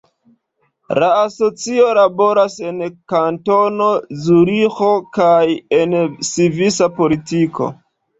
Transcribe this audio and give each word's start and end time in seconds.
La 1.01 1.07
asocio 1.23 1.83
laboras 1.97 2.55
en 2.69 2.79
Kantono 3.13 3.89
Zuriĥo 4.23 4.89
kaj 5.19 5.43
en 5.81 5.93
svisa 6.31 6.89
politiko. 6.97 7.69